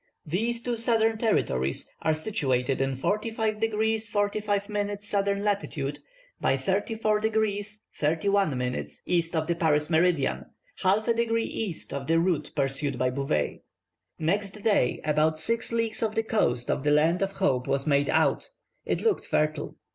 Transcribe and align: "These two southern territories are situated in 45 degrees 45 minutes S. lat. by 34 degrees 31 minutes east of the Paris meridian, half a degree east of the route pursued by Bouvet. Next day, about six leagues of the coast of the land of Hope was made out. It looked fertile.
"These 0.25 0.63
two 0.63 0.77
southern 0.77 1.19
territories 1.19 1.87
are 2.01 2.15
situated 2.15 2.81
in 2.81 2.95
45 2.95 3.59
degrees 3.59 4.09
45 4.09 4.67
minutes 4.67 5.13
S. 5.13 5.27
lat. 5.27 5.99
by 6.39 6.57
34 6.57 7.19
degrees 7.19 7.85
31 7.99 8.57
minutes 8.57 9.03
east 9.05 9.35
of 9.35 9.45
the 9.45 9.53
Paris 9.53 9.91
meridian, 9.91 10.45
half 10.81 11.07
a 11.07 11.13
degree 11.13 11.45
east 11.45 11.93
of 11.93 12.07
the 12.07 12.17
route 12.19 12.49
pursued 12.55 12.97
by 12.97 13.11
Bouvet. 13.11 13.61
Next 14.17 14.63
day, 14.63 15.01
about 15.03 15.37
six 15.37 15.71
leagues 15.71 16.01
of 16.01 16.15
the 16.15 16.23
coast 16.23 16.71
of 16.71 16.81
the 16.83 16.89
land 16.89 17.21
of 17.21 17.33
Hope 17.33 17.67
was 17.67 17.85
made 17.85 18.09
out. 18.09 18.49
It 18.83 19.01
looked 19.01 19.27
fertile. 19.27 19.75